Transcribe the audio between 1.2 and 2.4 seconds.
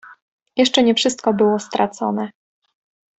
było stracone."